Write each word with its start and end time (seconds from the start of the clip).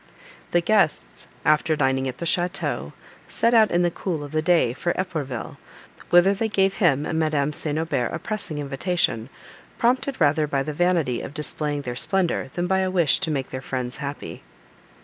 The 0.49 0.61
guests, 0.61 1.27
after 1.45 1.75
dining 1.75 2.07
at 2.07 2.17
the 2.17 2.25
château, 2.25 2.93
set 3.27 3.53
out 3.53 3.69
in 3.69 3.83
the 3.83 3.91
cool 3.91 4.23
of 4.23 4.31
the 4.31 4.41
day 4.41 4.73
for 4.73 4.93
Epourville, 4.99 5.57
whither 6.09 6.33
they 6.33 6.49
gave 6.49 6.77
him 6.77 7.05
and 7.05 7.19
Madame 7.19 7.53
St. 7.53 7.77
Aubert 7.77 8.09
a 8.11 8.17
pressing 8.17 8.57
invitation, 8.57 9.29
prompted 9.77 10.19
rather 10.19 10.47
by 10.47 10.63
the 10.63 10.73
vanity 10.73 11.21
of 11.21 11.35
displaying 11.35 11.83
their 11.83 11.95
splendour, 11.95 12.49
than 12.55 12.65
by 12.65 12.79
a 12.79 12.89
wish 12.89 13.19
to 13.19 13.29
make 13.29 13.51
their 13.51 13.61
friends 13.61 13.97
happy. 13.97 14.41